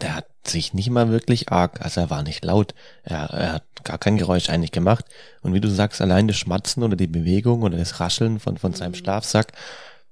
[0.01, 3.65] der hat sich nicht mal wirklich arg, also er war nicht laut, er, er hat
[3.85, 5.05] gar kein Geräusch eigentlich gemacht.
[5.43, 8.73] Und wie du sagst, allein das Schmatzen oder die Bewegung oder das Rascheln von, von
[8.73, 8.97] seinem mhm.
[8.97, 9.53] Schlafsack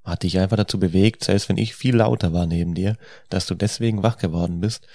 [0.05, 2.97] hat dich einfach dazu bewegt, selbst wenn ich viel lauter war neben dir,
[3.29, 4.87] dass du deswegen wach geworden bist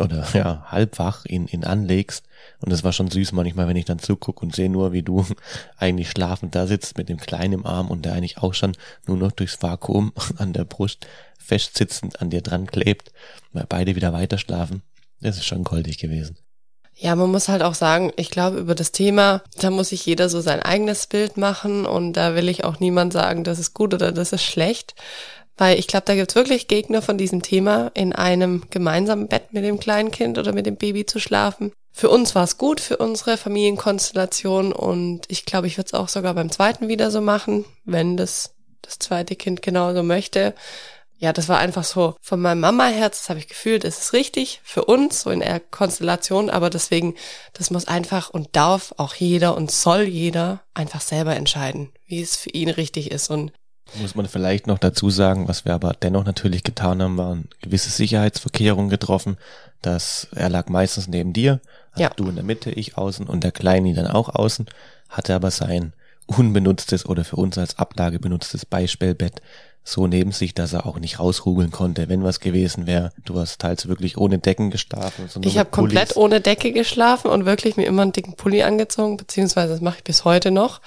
[0.00, 2.24] oder ja, halb wach ihn, ihn anlegst.
[2.60, 5.24] Und es war schon süß manchmal, wenn ich dann zugucke und sehe nur, wie du
[5.76, 8.72] eigentlich schlafend da sitzt mit dem Kleinen im Arm und der eigentlich auch schon
[9.06, 11.06] nur noch durchs Vakuum an der Brust
[11.38, 13.12] festsitzend an dir dran klebt,
[13.52, 14.82] weil beide wieder weiter schlafen.
[15.20, 16.36] Das ist schon goldig gewesen.
[16.94, 20.28] Ja, man muss halt auch sagen, ich glaube, über das Thema, da muss sich jeder
[20.28, 23.94] so sein eigenes Bild machen und da will ich auch niemand sagen, das ist gut
[23.94, 24.94] oder das ist schlecht.
[25.56, 29.64] Weil ich glaube, da gibt's wirklich Gegner von diesem Thema, in einem gemeinsamen Bett mit
[29.64, 31.72] dem kleinen Kind oder mit dem Baby zu schlafen.
[31.90, 36.08] Für uns war es gut, für unsere Familienkonstellation und ich glaube, ich würde es auch
[36.08, 40.54] sogar beim zweiten wieder so machen, wenn das das zweite Kind genauso möchte
[41.22, 44.60] ja, das war einfach so von meinem Mama-Herz, das habe ich gefühlt, es ist richtig
[44.64, 47.14] für uns, so in der Konstellation, aber deswegen,
[47.52, 52.34] das muss einfach und darf auch jeder und soll jeder einfach selber entscheiden, wie es
[52.34, 53.52] für ihn richtig ist und
[54.00, 57.90] muss man vielleicht noch dazu sagen, was wir aber dennoch natürlich getan haben, waren gewisse
[57.90, 59.36] Sicherheitsverkehrungen getroffen,
[59.80, 61.60] dass er lag meistens neben dir,
[61.92, 62.10] also ja.
[62.16, 64.66] du in der Mitte, ich außen und der Kleine dann auch außen,
[65.08, 65.92] hatte aber sein
[66.26, 69.40] unbenutztes oder für uns als Ablage benutztes Beistellbett
[69.84, 73.12] so neben sich, dass er auch nicht rausrugeln konnte, wenn was gewesen wäre.
[73.24, 75.28] Du hast teils wirklich ohne Decken geschlafen.
[75.42, 79.72] Ich habe komplett ohne Decke geschlafen und wirklich mir immer einen dicken Pulli angezogen, beziehungsweise
[79.72, 80.80] das mache ich bis heute noch.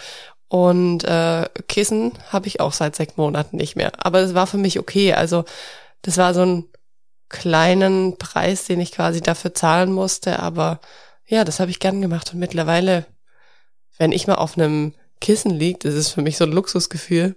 [0.47, 3.91] Und äh, Kissen habe ich auch seit sechs Monaten nicht mehr.
[4.05, 5.13] Aber es war für mich okay.
[5.13, 5.43] Also
[6.01, 6.65] das war so ein
[7.27, 10.39] kleinen Preis, den ich quasi dafür zahlen musste.
[10.39, 10.79] Aber
[11.25, 12.31] ja, das habe ich gern gemacht.
[12.31, 13.05] Und mittlerweile,
[13.97, 17.35] wenn ich mal auf einem Kissen liegt, das ist für mich so ein Luxusgefühl.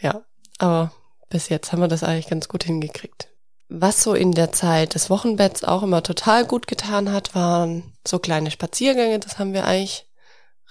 [0.00, 0.22] Ja,
[0.60, 0.92] aber
[1.30, 3.28] bis jetzt haben wir das eigentlich ganz gut hingekriegt.
[3.68, 8.18] Was so in der Zeit des Wochenbetts auch immer total gut getan hat, waren so
[8.18, 9.20] kleine Spaziergänge.
[9.20, 10.06] Das haben wir eigentlich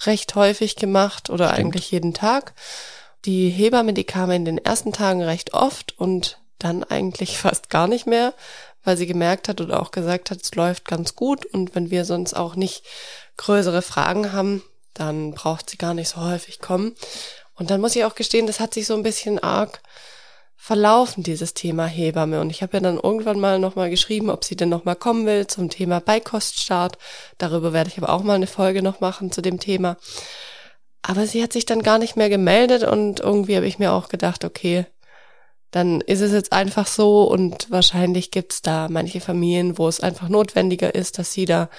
[0.02, 1.60] recht häufig gemacht oder Stimmt.
[1.60, 2.54] eigentlich jeden Tag.
[3.25, 7.88] Die Hebamme, die kam in den ersten Tagen recht oft und dann eigentlich fast gar
[7.88, 8.34] nicht mehr,
[8.84, 12.06] weil sie gemerkt hat oder auch gesagt hat, es läuft ganz gut und wenn wir
[12.06, 12.84] sonst auch nicht
[13.38, 14.62] größere Fragen haben,
[14.93, 16.95] dann braucht sie gar nicht so häufig kommen.
[17.59, 19.81] Und dann muss ich auch gestehen, das hat sich so ein bisschen arg
[20.55, 22.41] verlaufen, dieses Thema Hebamme.
[22.41, 25.47] Und ich habe ja dann irgendwann mal nochmal geschrieben, ob sie denn nochmal kommen will
[25.47, 26.97] zum Thema Beikoststart.
[27.37, 29.97] Darüber werde ich aber auch mal eine Folge noch machen zu dem Thema.
[31.01, 34.09] Aber sie hat sich dann gar nicht mehr gemeldet und irgendwie habe ich mir auch
[34.09, 34.85] gedacht, okay,
[35.71, 40.27] dann ist es jetzt einfach so und wahrscheinlich gibt's da manche Familien, wo es einfach
[40.27, 41.69] notwendiger ist, dass sie da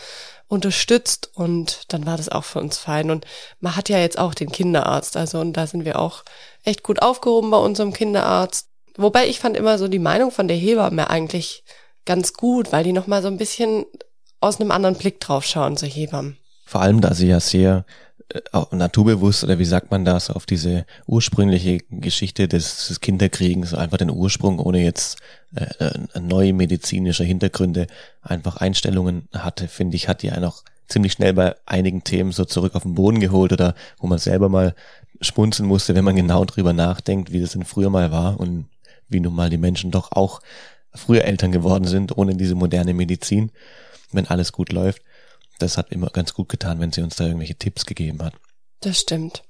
[0.51, 3.11] unterstützt und dann war das auch für uns fein.
[3.11, 3.25] Und
[3.61, 6.25] man hat ja jetzt auch den Kinderarzt, also und da sind wir auch
[6.65, 8.69] echt gut aufgehoben bei unserem Kinderarzt.
[8.97, 11.63] Wobei ich fand immer so die Meinung von der Hebamme eigentlich
[12.05, 13.87] ganz gut, weil die nochmal so ein bisschen
[14.41, 16.37] aus einem anderen Blick drauf schauen, so Hebammen.
[16.67, 17.85] Vor allem, da sie ja sehr
[18.71, 24.11] naturbewusst oder wie sagt man das, auf diese ursprüngliche Geschichte des, des Kinderkriegens, einfach den
[24.11, 25.19] Ursprung, ohne jetzt
[25.55, 27.87] äh, äh, neue medizinische Hintergründe,
[28.23, 32.45] einfach Einstellungen hatte, finde ich, hat die einen auch ziemlich schnell bei einigen Themen so
[32.45, 34.75] zurück auf den Boden geholt oder wo man selber mal
[35.21, 38.67] spunzeln musste, wenn man genau drüber nachdenkt, wie das denn früher mal war und
[39.09, 40.41] wie nun mal die Menschen doch auch
[40.95, 43.51] früher Eltern geworden sind, ohne diese moderne Medizin,
[44.13, 45.03] wenn alles gut läuft
[45.63, 48.35] das hat immer ganz gut getan, wenn sie uns da irgendwelche Tipps gegeben hat.
[48.81, 49.43] Das stimmt.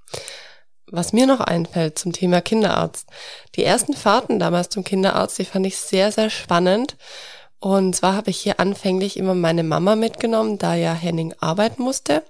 [0.87, 3.09] Was mir noch einfällt zum Thema Kinderarzt.
[3.55, 6.97] Die ersten Fahrten damals zum Kinderarzt, die fand ich sehr, sehr spannend.
[7.61, 12.25] Und zwar habe ich hier anfänglich immer meine Mama mitgenommen, da ja Henning arbeiten musste.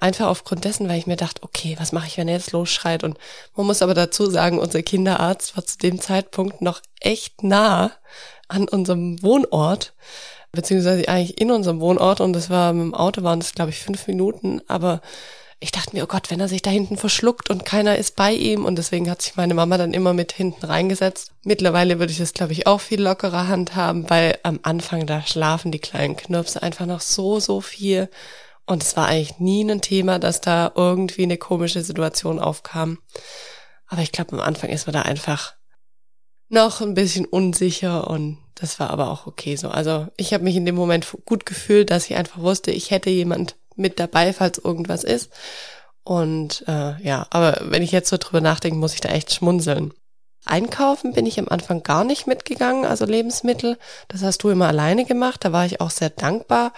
[0.00, 3.04] Einfach aufgrund dessen, weil ich mir dachte, okay, was mache ich, wenn er jetzt losschreit?
[3.04, 3.18] Und
[3.54, 7.92] man muss aber dazu sagen, unser Kinderarzt war zu dem Zeitpunkt noch echt nah
[8.48, 9.94] an unserem Wohnort
[10.52, 13.78] beziehungsweise eigentlich in unserem Wohnort und das war mit dem Auto waren das glaube ich
[13.78, 15.00] fünf Minuten, aber
[15.60, 18.32] ich dachte mir, oh Gott, wenn er sich da hinten verschluckt und keiner ist bei
[18.32, 21.30] ihm und deswegen hat sich meine Mama dann immer mit hinten reingesetzt.
[21.44, 25.70] Mittlerweile würde ich das glaube ich auch viel lockerer handhaben, weil am Anfang da schlafen
[25.70, 28.08] die kleinen Knirpse einfach noch so, so viel
[28.66, 32.98] und es war eigentlich nie ein Thema, dass da irgendwie eine komische Situation aufkam.
[33.86, 35.54] Aber ich glaube, am Anfang ist man da einfach
[36.48, 39.68] noch ein bisschen unsicher und das war aber auch okay so.
[39.68, 43.10] Also ich habe mich in dem Moment gut gefühlt, dass ich einfach wusste, ich hätte
[43.10, 45.30] jemand mit dabei, falls irgendwas ist.
[46.04, 49.92] Und äh, ja, aber wenn ich jetzt so drüber nachdenke, muss ich da echt schmunzeln.
[50.44, 53.78] Einkaufen bin ich am Anfang gar nicht mitgegangen, also Lebensmittel.
[54.08, 55.44] Das hast du immer alleine gemacht.
[55.44, 56.72] Da war ich auch sehr dankbar,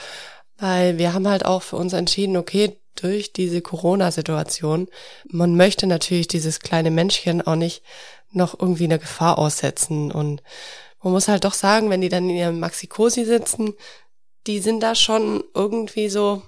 [0.58, 4.88] weil wir haben halt auch für uns entschieden, okay, durch diese Corona-Situation,
[5.26, 7.82] man möchte natürlich dieses kleine Menschchen auch nicht
[8.30, 10.12] noch irgendwie einer Gefahr aussetzen.
[10.12, 10.42] Und
[11.04, 13.74] man muss halt doch sagen, wenn die dann in ihrem Maxi-Cosi sitzen,
[14.46, 16.42] die sind da schon irgendwie so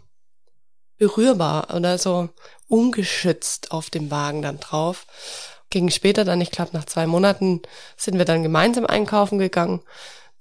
[0.99, 2.31] berührbar oder so
[2.67, 5.07] ungeschützt auf dem Wagen dann drauf.
[5.69, 7.61] Gegen später dann, ich glaube nach zwei Monaten,
[7.97, 9.83] sind wir dann gemeinsam einkaufen gegangen.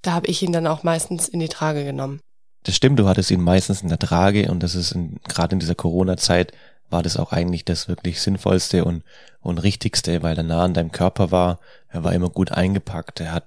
[0.00, 2.20] Da habe ich ihn dann auch meistens in die Trage genommen.
[2.62, 4.96] Das stimmt, du hattest ihn meistens in der Trage und das ist
[5.28, 6.52] gerade in dieser Corona-Zeit
[6.90, 9.02] war das auch eigentlich das wirklich Sinnvollste und,
[9.40, 11.58] und Richtigste, weil er nah an deinem Körper war.
[11.88, 13.20] Er war immer gut eingepackt.
[13.20, 13.46] Er hat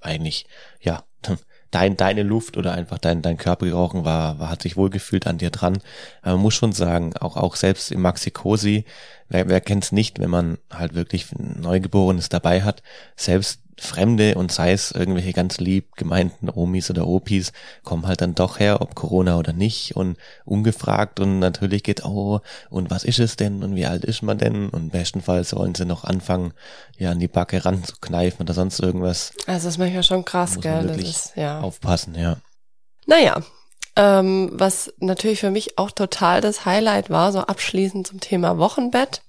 [0.00, 0.46] eigentlich,
[0.80, 1.04] ja,
[1.70, 5.38] dein, deine Luft oder einfach dein, dein Körper gerochen war, war, hat sich wohlgefühlt an
[5.38, 5.78] dir dran.
[6.22, 8.84] Aber man muss schon sagen, auch, auch selbst im Maxi Cosi,
[9.28, 12.82] wer, wer kennt's nicht, wenn man halt wirklich Neugeborenes dabei hat,
[13.16, 17.52] selbst Fremde und sei es irgendwelche ganz lieb gemeinten Omis oder Opis,
[17.84, 22.40] kommen halt dann doch her, ob Corona oder nicht und ungefragt und natürlich geht, oh,
[22.70, 25.84] und was ist es denn und wie alt ist man denn und bestenfalls sollen sie
[25.84, 26.52] noch anfangen,
[26.96, 29.32] ja, an die Backe ranzukneifen oder sonst irgendwas.
[29.46, 30.86] Also das ist manchmal schon krass, gell?
[30.86, 31.60] Das ist, ja.
[31.60, 32.36] Aufpassen, ja.
[33.06, 33.42] Naja,
[33.96, 39.22] ähm, was natürlich für mich auch total das Highlight war, so abschließend zum Thema Wochenbett,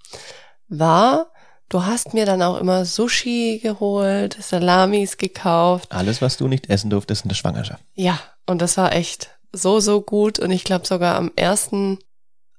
[0.68, 1.32] war,
[1.70, 5.92] Du hast mir dann auch immer Sushi geholt, Salamis gekauft.
[5.92, 7.84] Alles, was du nicht essen durftest in der Schwangerschaft.
[7.94, 10.40] Ja, und das war echt so, so gut.
[10.40, 12.00] Und ich glaube sogar am ersten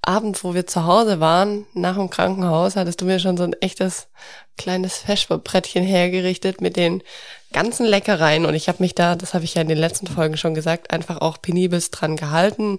[0.02, 3.52] Abend, wo wir zu Hause waren, nach dem Krankenhaus, hattest du mir schon so ein
[3.54, 4.08] echtes
[4.56, 7.02] kleines Feschbrettchen hergerichtet mit den
[7.52, 8.46] ganzen Leckereien.
[8.46, 10.92] Und ich habe mich da, das habe ich ja in den letzten Folgen schon gesagt,
[10.92, 12.78] einfach auch penibelst dran gehalten.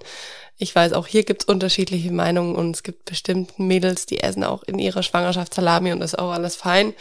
[0.57, 4.63] Ich weiß, auch hier gibt's unterschiedliche Meinungen und es gibt bestimmt Mädels, die essen auch
[4.63, 6.93] in ihrer Schwangerschaft Salami und das ist auch alles fein.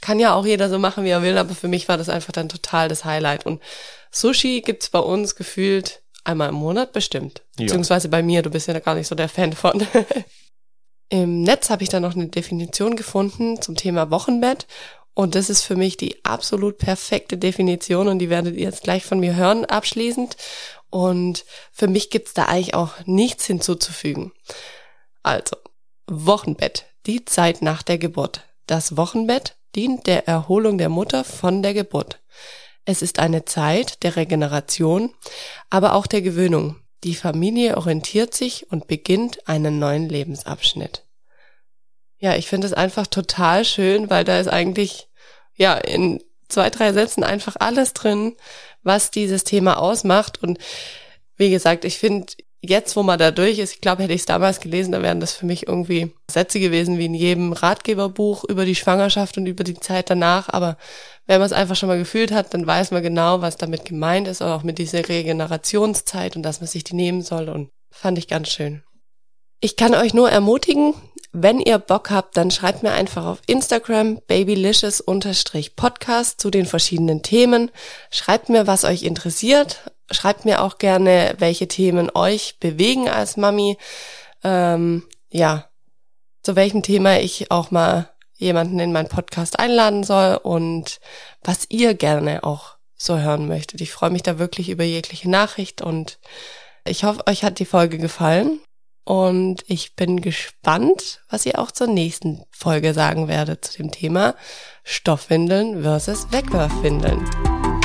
[0.00, 2.32] Kann ja auch jeder so machen, wie er will, aber für mich war das einfach
[2.32, 3.46] dann total das Highlight.
[3.46, 3.62] Und
[4.10, 7.42] Sushi gibt's bei uns gefühlt einmal im Monat bestimmt.
[7.58, 7.64] Ja.
[7.64, 9.86] Beziehungsweise bei mir, du bist ja gar nicht so der Fan von.
[11.10, 14.66] Im Netz habe ich da noch eine Definition gefunden zum Thema Wochenbett
[15.14, 19.04] und das ist für mich die absolut perfekte Definition und die werdet ihr jetzt gleich
[19.04, 20.36] von mir hören abschließend.
[20.90, 24.32] Und für mich gibt's da eigentlich auch nichts hinzuzufügen.
[25.22, 25.56] Also,
[26.06, 28.42] Wochenbett, die Zeit nach der Geburt.
[28.66, 32.20] Das Wochenbett dient der Erholung der Mutter von der Geburt.
[32.84, 35.14] Es ist eine Zeit der Regeneration,
[35.70, 36.76] aber auch der Gewöhnung.
[37.02, 41.03] Die Familie orientiert sich und beginnt einen neuen Lebensabschnitt.
[42.24, 45.08] Ja, ich finde es einfach total schön, weil da ist eigentlich,
[45.56, 48.34] ja, in zwei, drei Sätzen einfach alles drin,
[48.82, 50.42] was dieses Thema ausmacht.
[50.42, 50.56] Und
[51.36, 52.32] wie gesagt, ich finde,
[52.62, 55.20] jetzt, wo man da durch ist, ich glaube, hätte ich es damals gelesen, da wären
[55.20, 59.62] das für mich irgendwie Sätze gewesen wie in jedem Ratgeberbuch über die Schwangerschaft und über
[59.62, 60.48] die Zeit danach.
[60.48, 60.78] Aber
[61.26, 64.28] wenn man es einfach schon mal gefühlt hat, dann weiß man genau, was damit gemeint
[64.28, 67.50] ist, auch mit dieser Regenerationszeit und dass man sich die nehmen soll.
[67.50, 68.82] Und fand ich ganz schön.
[69.60, 70.94] Ich kann euch nur ermutigen,
[71.36, 77.72] wenn ihr Bock habt, dann schreibt mir einfach auf Instagram babylicious-podcast zu den verschiedenen Themen.
[78.10, 79.90] Schreibt mir, was euch interessiert.
[80.12, 83.76] Schreibt mir auch gerne, welche Themen euch bewegen als Mami.
[84.44, 85.68] Ähm, ja,
[86.44, 91.00] zu welchem Thema ich auch mal jemanden in meinen Podcast einladen soll und
[91.42, 93.80] was ihr gerne auch so hören möchtet.
[93.80, 96.20] Ich freue mich da wirklich über jegliche Nachricht und
[96.84, 98.60] ich hoffe, euch hat die Folge gefallen.
[99.04, 104.34] Und ich bin gespannt, was ihr auch zur nächsten Folge sagen werdet zu dem Thema
[104.82, 107.22] Stoffwindeln versus Wegwerfwindeln.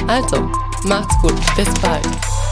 [0.08, 0.42] Also,
[0.86, 2.49] macht's gut, bis bald.